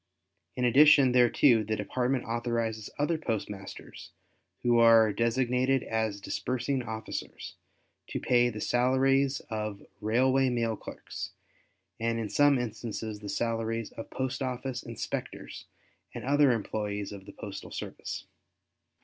In 0.55 0.65
addition 0.65 1.11
thereto 1.11 1.63
the 1.63 1.75
Department 1.75 2.23
authorizes 2.25 2.89
other 2.97 3.19
postmasters 3.19 4.09
who 4.63 4.79
are 4.79 5.13
designated 5.13 5.83
as 5.83 6.19
disbursing 6.19 6.81
officers, 6.81 7.53
to 8.07 8.19
pay 8.19 8.49
the 8.49 8.61
salaries 8.61 9.41
of 9.51 9.83
railway 10.01 10.49
mail 10.49 10.75
clerks, 10.75 11.33
and 11.99 12.17
in 12.17 12.29
some 12.29 12.57
instances 12.57 13.19
the 13.19 13.29
salaries 13.29 13.91
of 13.91 14.09
postoffice 14.09 14.81
inspectors 14.81 15.65
and 16.15 16.23
other 16.25 16.51
employes 16.51 17.11
of 17.11 17.27
the 17.27 17.33
postal 17.33 17.69
service. 17.69 18.25